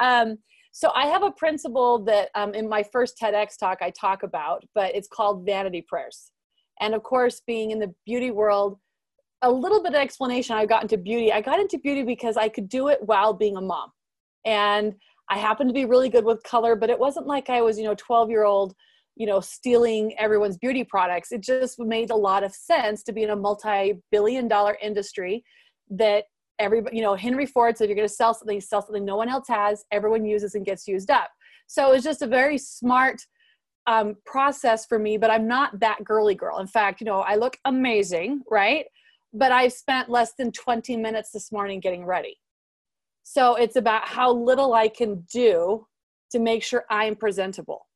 [0.00, 0.38] Um,
[0.72, 4.64] so I have a principle that um, in my first TEDx talk I talk about,
[4.74, 6.32] but it's called vanity prayers.
[6.80, 8.78] And of course, being in the beauty world,
[9.42, 11.32] a little bit of explanation I got into beauty.
[11.32, 13.90] I got into beauty because I could do it while being a mom.
[14.44, 14.94] And
[15.28, 17.84] I happened to be really good with color, but it wasn't like I was, you
[17.84, 18.74] know, 12 year old,
[19.16, 21.32] you know, stealing everyone's beauty products.
[21.32, 25.44] It just made a lot of sense to be in a multi billion dollar industry
[25.90, 26.24] that
[26.58, 29.28] everybody, you know, Henry Ford said, you're going to sell something, sell something no one
[29.28, 31.30] else has, everyone uses and gets used up.
[31.66, 33.22] So it's just a very smart
[33.86, 36.58] um, process for me, but I'm not that girly girl.
[36.58, 38.86] In fact, you know, I look amazing, right?
[39.32, 42.38] But I've spent less than 20 minutes this morning getting ready.
[43.22, 45.86] So it's about how little I can do
[46.32, 47.86] to make sure I'm presentable.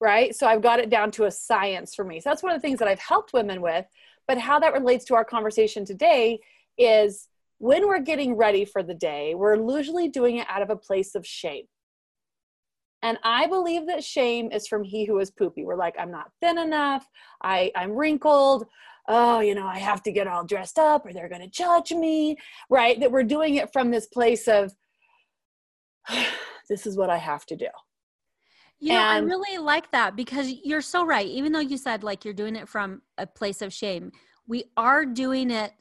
[0.00, 0.34] Right.
[0.34, 2.20] So I've got it down to a science for me.
[2.20, 3.86] So that's one of the things that I've helped women with.
[4.28, 6.40] But how that relates to our conversation today
[6.76, 10.76] is when we're getting ready for the day, we're usually doing it out of a
[10.76, 11.64] place of shame.
[13.02, 15.64] And I believe that shame is from he who is poopy.
[15.64, 17.06] We're like, I'm not thin enough.
[17.42, 18.66] I, I'm wrinkled.
[19.08, 21.92] Oh, you know, I have to get all dressed up or they're going to judge
[21.92, 22.36] me,
[22.70, 22.98] right?
[22.98, 24.72] That we're doing it from this place of,
[26.68, 27.68] this is what I have to do.
[28.78, 31.26] You know, and, I really like that because you're so right.
[31.26, 34.12] Even though you said like you're doing it from a place of shame,
[34.46, 35.72] we are doing it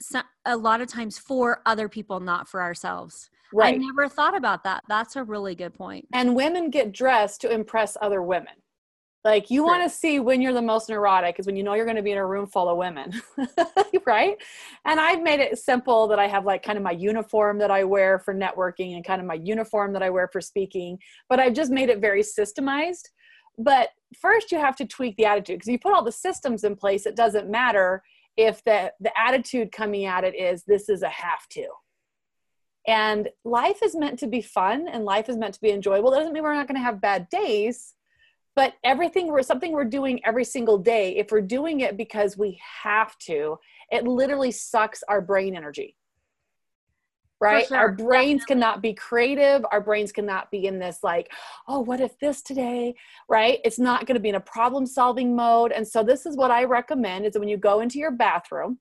[0.46, 3.30] a lot of times for other people, not for ourselves.
[3.54, 3.76] Right.
[3.76, 4.84] I never thought about that.
[4.88, 6.08] That's a really good point.
[6.14, 8.54] And women get dressed to impress other women.
[9.26, 11.86] Like you want to see when you're the most neurotic is when you know you're
[11.86, 13.12] going to be in a room full of women,
[14.06, 14.38] right?
[14.86, 17.86] And I've made it simple that I have like kind of my uniform that I
[17.86, 21.54] wear for networking and kind of my uniform that I wear for speaking, but I've
[21.54, 23.10] just made it very systemized.
[23.58, 23.90] But
[24.22, 27.08] first you have to tweak the attitude because you put all the systems in place,
[27.08, 28.04] it doesn't matter
[28.38, 31.66] if the the attitude coming at it is this is a have to
[32.88, 36.18] and life is meant to be fun and life is meant to be enjoyable that
[36.18, 37.95] doesn't mean we're not going to have bad days
[38.56, 42.60] but everything we're something we're doing every single day if we're doing it because we
[42.84, 43.58] have to
[43.92, 45.96] it literally sucks our brain energy.
[47.42, 47.68] Right?
[47.68, 47.78] Sure.
[47.78, 48.46] our brains Definitely.
[48.48, 49.66] cannot be creative.
[49.70, 51.32] Our brains cannot be in this like
[51.68, 52.96] oh what if this today?
[53.30, 53.60] Right?
[53.64, 55.72] It's not going to be in a problem solving mode.
[55.72, 58.80] And so this is what i recommend is when you go into your bathroom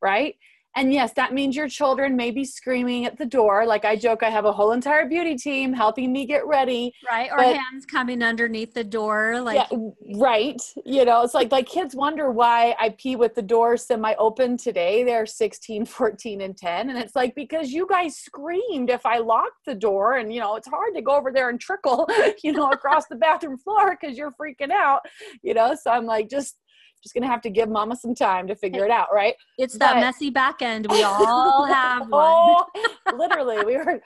[0.00, 0.36] right
[0.76, 3.66] and yes, that means your children may be screaming at the door.
[3.66, 6.92] Like I joke, I have a whole entire beauty team helping me get ready.
[7.10, 7.28] Right.
[7.30, 9.40] Or but, hands coming underneath the door.
[9.40, 9.78] Like yeah,
[10.16, 10.60] right.
[10.86, 14.56] You know, it's like like kids wonder why I pee with the door semi open
[14.56, 15.02] today.
[15.02, 16.90] They're 16, 14, and 10.
[16.90, 20.18] And it's like because you guys screamed if I locked the door.
[20.18, 22.08] And you know, it's hard to go over there and trickle,
[22.44, 25.00] you know, across the bathroom floor because you're freaking out.
[25.42, 26.56] You know, so I'm like, just
[27.02, 29.34] just gonna have to give mama some time to figure it out, right?
[29.58, 30.86] It's but, that messy back end.
[30.90, 32.10] We all have one.
[32.12, 32.66] oh,
[33.16, 34.00] literally, we were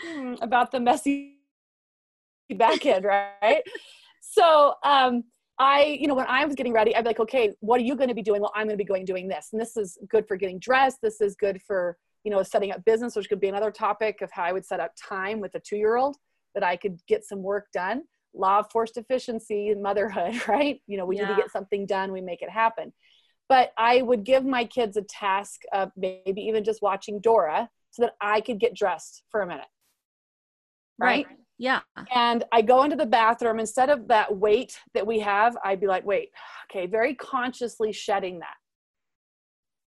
[0.00, 1.38] hmm, about the messy
[2.50, 3.62] back end, right?
[4.20, 5.24] so um
[5.60, 7.96] I, you know, when I was getting ready, I'd be like, okay, what are you
[7.96, 8.40] going to be doing?
[8.40, 9.48] Well, I'm going to be going doing this.
[9.52, 10.98] And this is good for getting dressed.
[11.02, 14.30] This is good for, you know, setting up business, which could be another topic of
[14.30, 16.16] how I would set up time with a two year old
[16.54, 18.02] that I could get some work done
[18.34, 20.80] law of forced efficiency in motherhood, right?
[20.86, 21.28] You know, we yeah.
[21.28, 22.92] need to get something done, we make it happen.
[23.48, 28.02] But I would give my kids a task of maybe even just watching Dora so
[28.02, 29.64] that I could get dressed for a minute.
[30.98, 31.26] Right?
[31.26, 31.36] right.
[31.58, 31.80] Yeah.
[32.14, 35.88] And I go into the bathroom instead of that weight that we have, I'd be
[35.88, 36.30] like, wait,
[36.70, 38.54] okay, very consciously shedding that.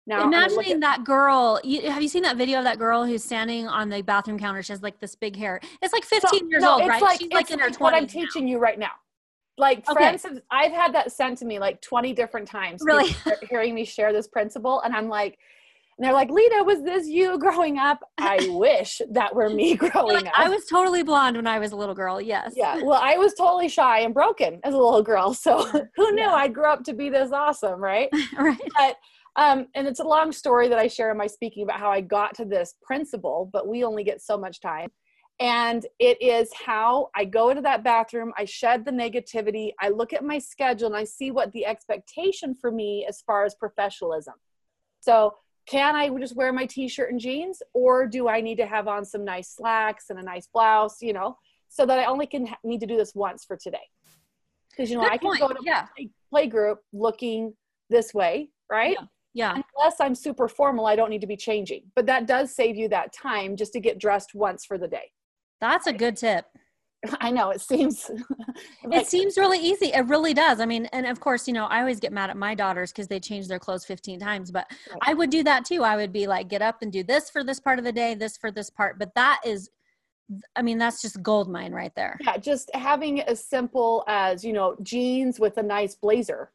[0.06, 3.22] Now, imagining at, that girl, you, have you seen that video of that girl who's
[3.22, 4.62] standing on the bathroom counter?
[4.62, 5.60] She has like this big hair.
[5.82, 7.02] It's like 15 so, years no, old, right?
[7.02, 7.80] Like, She's like in her 20s.
[7.80, 8.90] What I'm teaching you right now.
[9.58, 9.92] Like okay.
[9.92, 12.80] friends, have, I've had that sent to me like 20 different times.
[12.82, 13.14] Really,
[13.48, 15.38] hearing me share this principle, and I'm like,
[16.00, 18.00] and they're like, Leta, was this you growing up?
[18.16, 20.32] I wish that were me growing like, up.
[20.34, 22.22] I was totally blonde when I was a little girl.
[22.22, 22.54] Yes.
[22.56, 22.80] Yeah.
[22.82, 25.34] Well, I was totally shy and broken as a little girl.
[25.34, 25.62] So
[25.96, 26.32] who knew yeah.
[26.32, 28.08] I'd grow up to be this awesome, right?
[28.38, 28.58] right.
[28.74, 28.96] But
[29.36, 32.00] um, and it's a long story that I share in my speaking about how I
[32.00, 34.90] got to this principle, but we only get so much time.
[35.38, 40.12] And it is how I go into that bathroom, I shed the negativity, I look
[40.12, 44.34] at my schedule, and I see what the expectation for me as far as professionalism.
[45.00, 45.34] So,
[45.66, 48.88] can I just wear my t shirt and jeans, or do I need to have
[48.88, 51.38] on some nice slacks and a nice blouse, you know,
[51.68, 53.78] so that I only can ha- need to do this once for today?
[54.70, 55.40] Because, you know, Good I can point.
[55.40, 55.86] go to yeah.
[55.96, 57.54] play, play group looking
[57.88, 58.96] this way, right?
[58.98, 59.56] Yeah yeah.
[59.76, 61.82] Unless I'm super formal, I don't need to be changing.
[61.94, 65.12] But that does save you that time just to get dressed once for the day.
[65.60, 66.46] That's a good tip.
[67.20, 68.10] I know it seems.
[68.92, 69.86] it seems really easy.
[69.86, 70.60] It really does.
[70.60, 73.08] I mean, and of course, you know, I always get mad at my daughters because
[73.08, 74.98] they change their clothes 15 times, but Right.
[75.02, 75.82] I would do that too.
[75.82, 78.14] I would be like, get up and do this for this part of the day,
[78.14, 78.98] this for this part.
[78.98, 79.70] But that is,
[80.56, 82.18] I mean, that's just gold mine right there.
[82.20, 86.52] yeah, just having as simple as you know jeans with a nice blazer,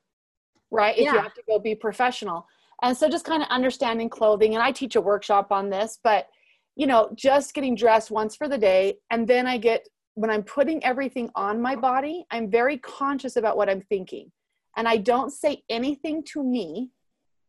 [0.72, 0.96] right?
[0.98, 2.46] If you have to go be professional,
[2.84, 4.54] and so just kind of understanding clothing.
[4.54, 6.28] And I teach a workshop on this, but
[6.76, 10.44] you know, just getting dressed once for the day, and then I get when I'm
[10.44, 14.32] putting everything on my body, I'm very conscious about what I'm thinking,
[14.76, 16.92] and I don't say anything to me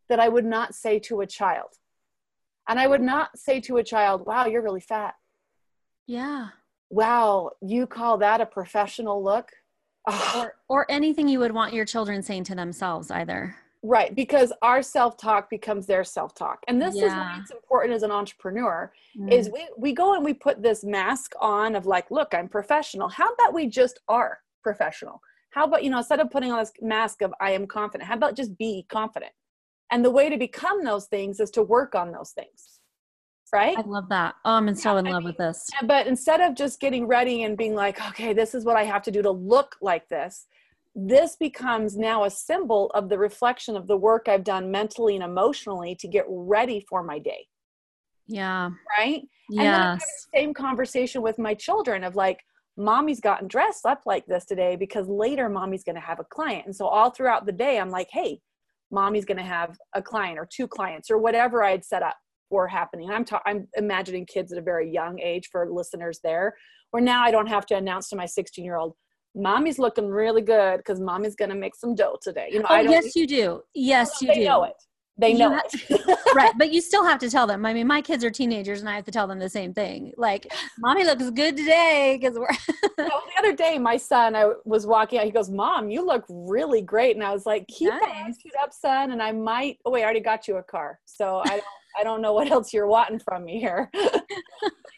[0.09, 1.71] that I would not say to a child.
[2.69, 5.15] And I would not say to a child, "Wow, you're really fat."
[6.07, 6.49] Yeah.
[6.89, 9.51] wow, you call that a professional look?
[10.37, 13.57] Or, or anything you would want your children saying to themselves either.
[13.87, 16.61] Right, because our self talk becomes their self talk.
[16.68, 18.92] And this is why it's important as an entrepreneur
[19.31, 19.53] is mm.
[19.53, 23.09] we, we go and we put this mask on of like, look, I'm professional.
[23.09, 25.20] How about we just are professional?
[25.51, 28.14] How about, you know, instead of putting on this mask of I am confident, how
[28.14, 29.33] about just be confident?
[29.90, 32.81] And the way to become those things is to work on those things.
[33.53, 33.79] Right?
[33.79, 34.35] I love that.
[34.44, 35.70] Oh, I'm so in I love mean, with this.
[35.85, 39.03] but instead of just getting ready and being like okay this is what i have
[39.03, 40.46] to do to look like this
[40.99, 45.23] this becomes now a symbol of the reflection of the work i've done mentally and
[45.23, 47.47] emotionally to get ready for my day
[48.27, 48.71] Yeah.
[48.99, 50.27] right and then i'm having Yes.
[50.33, 52.41] the same conversation with my children of like
[52.79, 56.65] mommy's gotten dressed up like this today because later mommy's going to have a client
[56.65, 58.41] and so all throughout the day i'm like hey
[58.91, 62.17] mommy's going to have a client or two clients or whatever i had set up
[62.49, 66.55] for happening i'm ta- i'm imagining kids at a very young age for listeners there
[66.93, 68.95] where now i don't have to announce to my 16 year old
[69.37, 72.81] mommy's looking really good because mommy's going to make some dough today you know Oh,
[72.81, 73.62] yes, you do.
[73.75, 74.44] Yes, you they do.
[74.44, 74.75] know it
[75.18, 78.22] they know it right but you still have to tell them i mean my kids
[78.22, 81.57] are teenagers and i have to tell them the same thing like mommy looks good
[81.57, 82.49] today because we're
[82.99, 85.25] well, the other day, my son, I was walking out.
[85.25, 88.72] He goes, "Mom, you look really great," and I was like, "Keep that attitude up,
[88.72, 89.79] son." And I might.
[89.85, 91.64] Oh wait, I already got you a car, so I don't.
[91.99, 93.90] I don't know what else you're wanting from me here.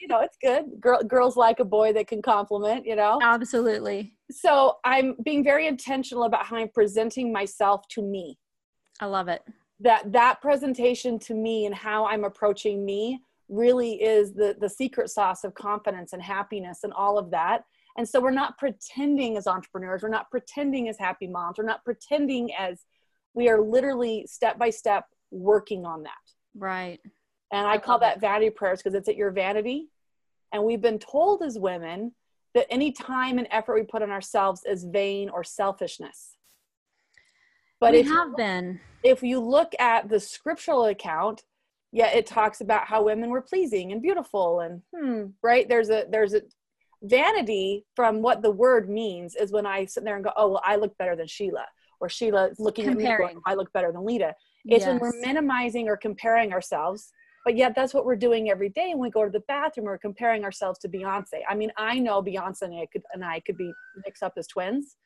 [0.09, 0.81] You know, it's good.
[0.81, 2.87] Girl, girls like a boy that can compliment.
[2.87, 3.18] You know.
[3.23, 8.38] absolutely So I'm being very intentional about how I'm presenting myself to me.
[9.01, 9.42] i love it
[9.81, 15.09] That that presentation to me and how I'm approaching me really is the the secret
[15.11, 17.64] sauce of confidence and happiness and all of that.
[17.97, 21.85] And so we're not pretending as entrepreneurs, we're not pretending as happy moms, we're not
[21.85, 22.85] pretending as
[23.35, 26.25] we are literally step by step working on that.
[26.55, 27.01] right
[27.53, 28.07] And I call love it.
[28.07, 29.88] that vanity prayers because it's at your vanity.
[30.53, 32.13] And we've been told as women
[32.55, 36.37] that any time and effort we put on ourselves is vain or selfishness.
[37.81, 41.45] But we if you have been if you look at the scriptural account,
[41.93, 45.69] yeah, it talks about how women were pleasing and beautiful and hmm, right?
[45.69, 46.43] There's a there's a
[47.03, 50.63] vanity from what the word means is when I sit there and go, oh well,
[50.65, 51.67] I look better than Sheila,
[52.01, 54.35] or Sheila is looking at me going, I look better than Leta.
[54.65, 57.11] It's when we're minimizing or comparing ourselves.
[57.49, 58.89] But yet that's what we're doing every day.
[58.91, 61.41] When we go to the bathroom, we're comparing ourselves to Beyonce.
[61.49, 63.73] I mean, I know Beyonce and I could and I could be
[64.05, 64.97] mixed up as twins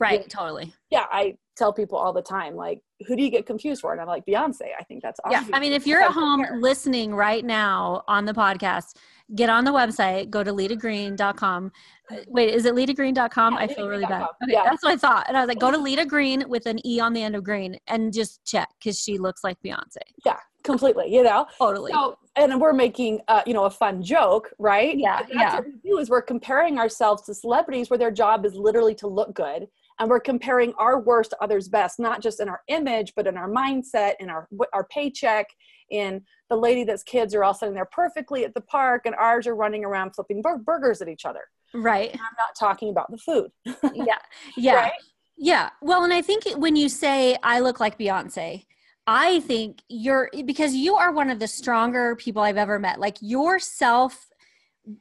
[0.00, 0.26] right Yeah.
[0.28, 3.92] totally yeah, I tell people all the time, like, who do you get confused for?
[3.92, 4.70] And I'm like, Beyonce.
[4.76, 6.60] I think that's yeah i mean if you're at home compare.
[6.60, 8.96] listening right now on the podcast
[9.36, 11.70] get on the website go to letagreene.com
[12.10, 14.64] Uh, wait is it letagreene.com Yeah, i feel really bad okay Yeah.
[14.64, 16.98] that's what i thought and i was like go to Leta Greene with an e
[16.98, 21.12] on the end of green and just check because she looks like beyonce yeah, completely,
[21.14, 21.46] you know?
[21.58, 24.96] totally So, and we're making, uh, you know, a fun joke, right?
[24.96, 25.54] Yeah, But that's yeah.
[25.56, 29.06] what we do is we're comparing ourselves to celebrities where their job is literally to
[29.06, 29.66] look good.
[29.98, 33.36] And we're comparing our worst to others' best, not just in our image, but in
[33.36, 35.46] our mindset, in our our paycheck,
[35.90, 39.46] in the lady that's kids are all sitting there perfectly at the park, and ours
[39.46, 41.42] are running around flipping bur- burgers at each other.
[41.74, 43.50] right I'm not talking about the food.
[43.94, 44.16] yeah
[44.56, 44.92] yeah Right?
[45.36, 48.64] yeah well and i think when you say i look like beyonce
[49.06, 53.16] i think you're because you are one of the stronger people i've ever met like
[53.20, 54.28] your self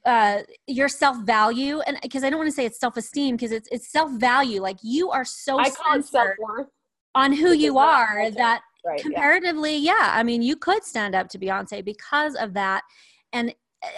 [0.06, 3.52] uh your self value and because i don't want to say it's self esteem because
[3.52, 6.68] it's it's self value like you are so I call it self worth.
[7.16, 8.98] on who you are that Right.
[8.98, 9.04] yeah.
[9.04, 10.12] comparatively yeah.
[10.14, 12.82] i mean you could stand up to beyonce because of that
[13.32, 13.54] and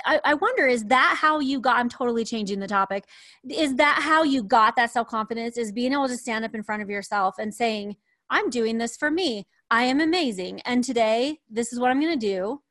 [0.06, 3.06] I, I wonder is that how you got i'm totally changing the topic
[3.50, 6.82] is that how you got that self-confidence is being able to stand up in front
[6.82, 7.96] of yourself and saying
[8.30, 12.18] i'm doing this for me i am amazing and today this is what i'm going
[12.18, 12.62] to do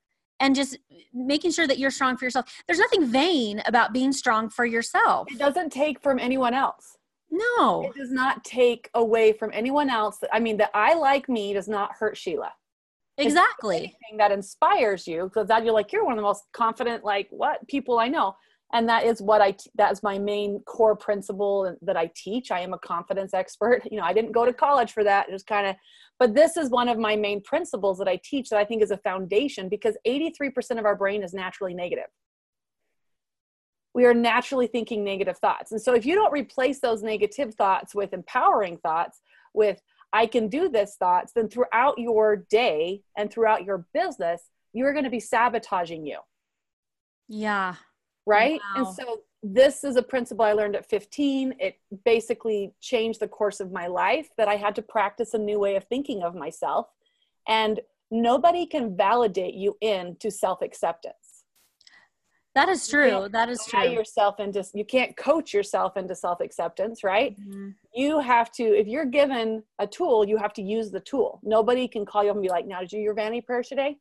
[0.41, 0.79] and just
[1.13, 5.27] making sure that you're strong for yourself there's nothing vain about being strong for yourself
[5.31, 6.97] It doesn't take from anyone else.
[7.31, 10.19] no It does not take away from anyone else.
[10.33, 12.53] I mean, that I like me does not hurt Sheila.
[13.19, 17.05] Exactly Anything that inspires you, because that you're like, you're one of the most confident,
[17.05, 18.29] like, what people I know.
[18.73, 22.51] And that is what i that's my main core principle that i teach.
[22.51, 23.83] I am a confidence expert.
[23.91, 25.29] You know i didn't go to college for that.
[25.31, 25.77] Just kind of
[26.19, 28.91] but this is one of my main principles that i teach that i think is
[28.91, 32.11] a foundation because 83% of our brain is naturally negative.
[33.95, 35.73] We are naturally thinking negative thoughts.
[35.73, 39.21] And so if you don't replace those negative thoughts with empowering thoughts
[39.55, 39.83] with
[40.15, 45.05] i can do this thoughts then throughout your day and throughout your business you're going
[45.05, 46.19] to be sabotaging you.
[47.29, 47.77] Yeah.
[48.27, 48.85] Right Wow.
[48.85, 53.59] and so this is a principle i learned at 15 it basically changed the course
[53.61, 56.87] of my life that i had to practice a new way of thinking of myself
[57.49, 61.45] and nobody can validate you into self-acceptance
[62.55, 63.29] That is true.
[63.33, 63.83] That is true.
[63.91, 67.75] yourself into you can't coach yourself into self-acceptance right Mhm.
[67.95, 71.89] you have to if you're given a tool you have to use the tool nobody
[71.89, 73.99] can call you up and be like now did you do your vanity prayer today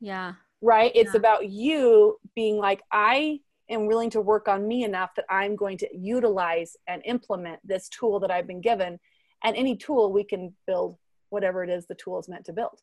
[0.00, 0.34] Yeah.
[0.60, 1.18] right it's Yeah.
[1.22, 5.76] about you being like i am willing to work on me enough that i'm going
[5.76, 8.98] to utilize and implement this tool that i've been given
[9.44, 10.96] and any tool we can build
[11.30, 12.80] whatever it is the tool is meant to build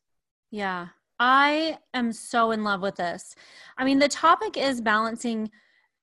[0.50, 0.88] Yeah.
[1.18, 3.34] I am so in love with this.
[3.78, 5.50] I mean, the topic is balancing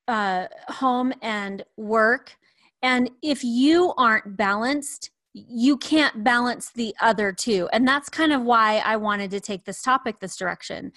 [0.08, 2.36] uh, home and work.
[2.82, 7.70] And if you aren't balanced, you can't balance the other two.
[7.72, 10.92] And that's kind of why I wanted to take this topic this direction,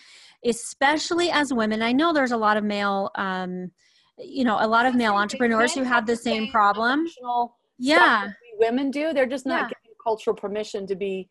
[0.44, 1.82] especially as women.
[1.82, 3.70] I know there's a lot of male, um,
[4.18, 7.06] you know, a lot of male entrepreneurs who have the same problem.
[7.78, 8.30] Yeah.
[8.58, 9.68] women do they're just not Yeah.
[9.68, 11.28] getting cultural permission to be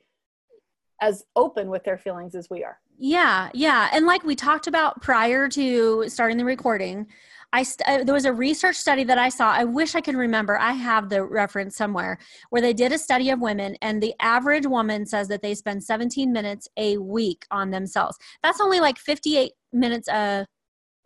[1.01, 3.89] as open with their feelings as we are Yeah, yeah.
[3.93, 7.07] And like we talked about prior to starting the recording,
[7.55, 9.51] I st- uh, there was a research study that I saw.
[9.51, 10.59] I wish I could remember.
[10.59, 12.17] I have the reference somewhere
[12.49, 15.83] where they did a study of women and the average woman says that they spend
[15.83, 18.17] 17 minutes a week on themselves.
[18.41, 20.45] That's only like 58 minutes a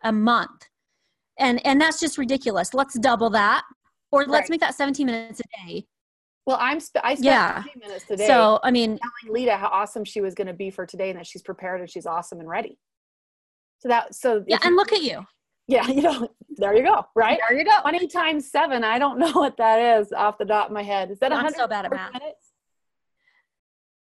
[0.02, 0.68] a month.
[1.38, 2.72] And and that's just ridiculous.
[2.72, 3.62] Let's double that
[4.10, 4.50] or let's Right.
[4.50, 5.86] make that 17 minutes a day.
[6.46, 7.62] well i'm sp- i spent Yeah.
[7.62, 10.70] 15 minutes today So, I mean, telling Leta how awesome she was going to be
[10.70, 12.78] for today and that she's prepared and she's awesome and ready.
[13.80, 15.26] So that, so yeah, and look at you.
[15.68, 17.38] Yeah, you know, there you go, right?
[17.48, 17.80] There you go.
[17.82, 18.82] 20 times seven.
[18.82, 21.10] I don't know what that is off the top of my head.
[21.10, 22.12] Is that I'm 100 so bad at math.
[22.14, 22.52] minutes?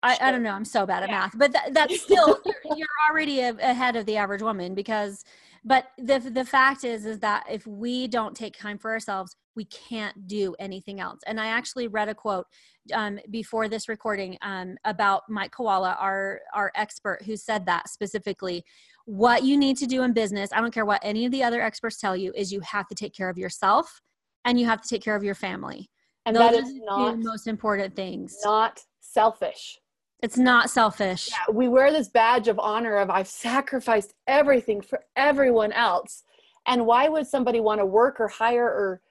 [0.03, 0.51] I, I don't know.
[0.51, 1.19] I'm so bad at Yeah.
[1.21, 5.23] math, but that, that's still you're, you're already a, ahead of the average woman because.
[5.67, 9.65] But the the fact is, is that if we don't take time for ourselves, we
[9.65, 11.21] can't do anything else.
[11.25, 12.45] And I actually read a quote
[12.93, 18.63] um, before this recording um, about Mike Koala, our our expert, who said that specifically.
[19.05, 21.61] What you need to do in business, I don't care what any of the other
[21.61, 24.01] experts tell you, is you have to take care of yourself
[24.45, 25.89] and you have to take care of your family.
[26.25, 28.35] And Those that the not, most important things.
[28.43, 29.79] not selfish.
[30.23, 31.29] It's not selfish.
[31.29, 36.23] Yeah, we wear this badge of honor of I've sacrificed everything for everyone else.
[36.65, 39.01] And why would somebody want to work or hire or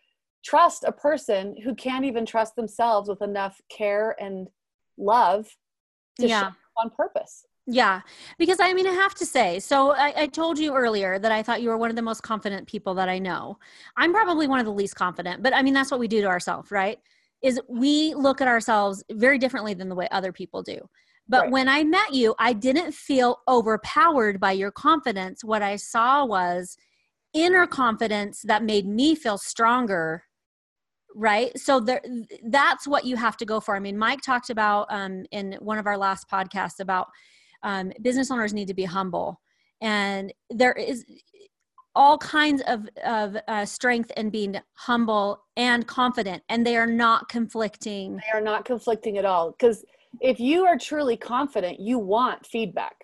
[0.44, 4.48] trust a person who can't even trust themselves with enough care and
[4.98, 5.56] love
[6.18, 6.40] to Yeah.
[6.40, 7.46] show up on purpose?
[7.66, 8.02] Yeah,
[8.38, 11.42] because I mean, I have to say, so I, I told you earlier that I
[11.42, 13.58] thought you were one of the most confident people that I know.
[13.96, 16.26] I'm probably one of the least confident, but I mean, that's what we do to
[16.26, 16.98] ourselves, right?
[17.42, 20.78] Is we look at ourselves very differently than the way other people do.
[21.26, 21.52] But Right.
[21.52, 25.42] when I met you, I didn't feel overpowered by your confidence.
[25.42, 26.76] What I saw was
[27.34, 30.24] inner confidence that made me feel stronger
[31.14, 32.02] right so there
[32.48, 35.78] that's what you have to go for i mean mike talked about um, in one
[35.78, 37.06] of our last podcasts about
[37.64, 39.40] um, business owners need to be humble
[39.80, 41.04] and there is
[41.96, 47.28] all kinds of, of uh, strength in being humble and confident and they are not
[47.28, 49.50] conflicting They are not conflicting at all.
[49.52, 49.84] Because
[50.20, 52.96] if you are truly confident, you want feedback.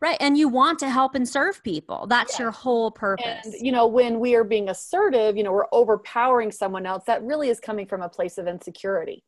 [0.00, 2.38] right and you want to help and serve people that's Yes.
[2.38, 6.52] your whole purpose And, you know, when we are being assertive, you know, we're overpowering
[6.52, 9.24] someone else, that really is coming from a place of insecurity.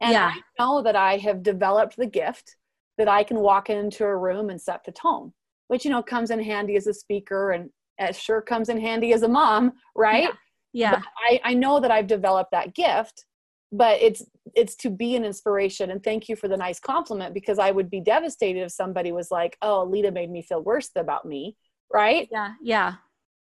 [0.00, 0.32] And Yeah.
[0.34, 2.56] I know that I have developed the gift
[2.98, 5.32] that I can walk into a room and set the tone,
[5.68, 9.12] which, you know, comes in handy as a speaker and it sure comes in handy
[9.12, 10.30] as a mom, right?
[10.72, 13.24] yeah But I, I know that I've developed that gift,
[13.72, 14.22] but it's
[14.54, 15.90] it's to be an inspiration.
[15.90, 19.30] And thank you for the nice compliment because I would be devastated if somebody was
[19.30, 21.56] like, "Oh, Leta made me feel worse about me,"
[21.92, 22.28] right?
[22.30, 22.94] yeah yeah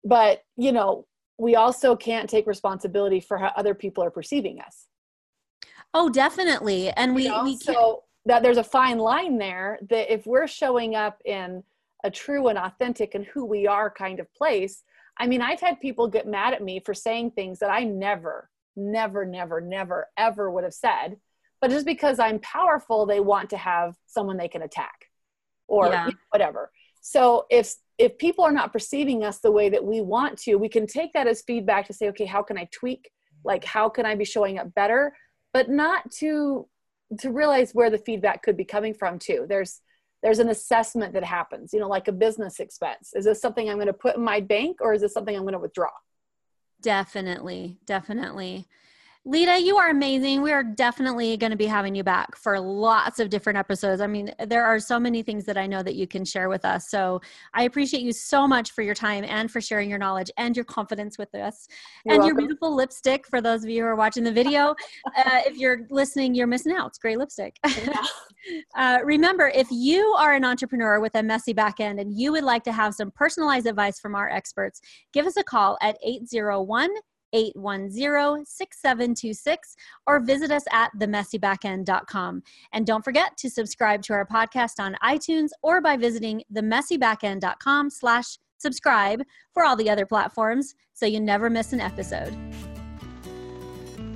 [0.04, 1.06] But you know,
[1.38, 4.86] we also can't take responsibility for how other people are perceiving us.
[5.92, 7.42] oh definitely and we you know?
[7.44, 11.62] we can't so that there's a fine line there that if we're showing up in
[12.04, 14.82] a true and authentic and who we are kind of place
[15.18, 18.50] i mean i've had people get mad at me for saying things that i never
[18.76, 21.16] never never never ever would have said
[21.60, 25.06] but just because i'm powerful they want to have someone they can attack
[25.68, 26.10] or Yeah.
[26.30, 26.70] whatever
[27.00, 30.68] so if if people are not perceiving us the way that we want to, we
[30.68, 33.10] can take that as feedback to say, okay, how can I tweak?
[33.44, 35.14] Like, how can I be showing up better?
[35.52, 36.66] But not to
[37.18, 39.46] to realize where the feedback could be coming from too.
[39.48, 39.80] There's
[40.22, 43.12] there's an assessment that happens, you know, like a business expense.
[43.14, 45.42] Is this something I'm going to put in my bank or is this something I'm
[45.42, 45.90] going to withdraw?
[46.80, 48.66] Definitely, definitely.
[49.26, 50.42] Leta, you are amazing.
[50.42, 54.02] We are definitely going to be having you back for lots of different episodes.
[54.02, 56.62] I mean, there are so many things that I know that you can share with
[56.66, 56.90] us.
[56.90, 57.22] So
[57.54, 60.66] I appreciate you so much for your time and for sharing your knowledge and your
[60.66, 61.68] confidence with us.
[62.04, 62.38] You're and welcome.
[62.38, 64.74] your beautiful lipstick for those of you who are watching the video.
[65.16, 66.88] uh, if you're listening, you're missing out.
[66.88, 67.56] It's great lipstick.
[68.76, 72.44] Uh, remember, if you are an entrepreneur with a messy back end and you would
[72.44, 74.82] like to have some personalized advice from our experts,
[75.14, 76.90] give us a call at 801
[77.34, 79.76] 810 6726
[80.06, 82.42] or visit us at themessybackend.com.
[82.72, 88.38] And don't forget to subscribe to our podcast on iTunes or by visiting themessybackend.com slash
[88.58, 89.22] subscribe
[89.52, 92.34] for all the other platforms so you never miss an episode.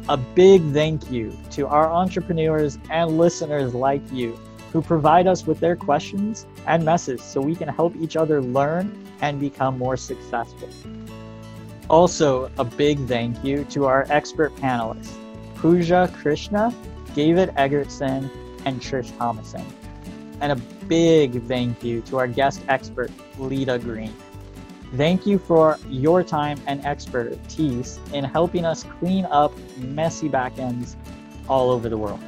[0.09, 4.39] A big thank you to our entrepreneurs and listeners like you
[4.73, 9.07] who provide us with their questions and messages so we can help each other learn
[9.21, 10.69] and become more successful.
[11.91, 15.15] Also, a big thank you to our expert panelists,
[15.55, 16.75] Pooja Krishna,
[17.15, 18.31] David Egerton,
[18.67, 19.65] and Trish Thomason.
[20.41, 24.15] And a big thank you to our guest expert, Leta Greene.
[24.97, 30.95] Thank you for your time and expertise in helping us clean up messy backends
[31.49, 32.21] all over the world.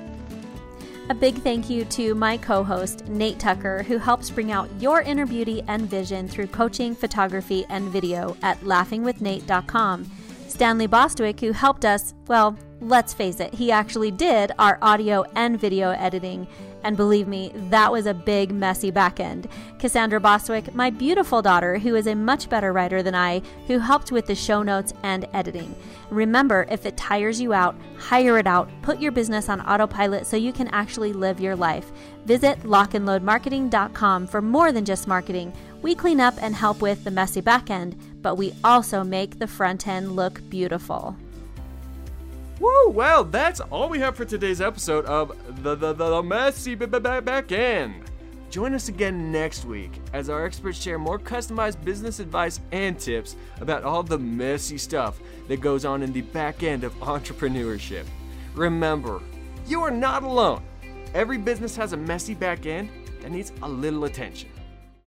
[1.11, 5.03] A big thank you to my co host, Nate Tucker, who helps bring out your
[5.03, 10.09] inner beauty and vision through coaching, photography, and video at laughingwithnate.com.
[10.47, 15.59] Stanley Bostwick, who helped us, well, let's face it, he actually did our audio and
[15.59, 16.47] video editing.
[16.83, 19.49] And believe me, that was a big, messy back end.
[19.78, 24.11] Cassandra Bostwick, my beautiful daughter, who is a much better writer than I, who helped
[24.11, 25.74] with the show notes and editing.
[26.09, 28.68] Remember, if it tires you out, hire it out.
[28.83, 31.93] Put your business on autopilot so you can actually live your life.
[32.24, 35.53] Visit lockandloadmarketing.com for more than just marketing.
[35.83, 39.47] We clean up and help with the messy back end, but we also make the
[39.47, 41.16] front end look beautiful.
[42.61, 42.91] Woo!
[42.91, 45.29] Well, that's all we have for today's episode of
[45.63, 48.05] the the, the, the messy b- b- back end.
[48.51, 53.37] Join us again next week as our experts share more customized business advice and tips
[53.63, 58.05] about all the messy stuff that goes on in the back end of entrepreneurship.
[58.55, 59.23] Remember,
[59.67, 60.63] you are not alone.
[61.15, 62.91] Every business has a messy back end
[63.23, 64.51] that needs a little attention.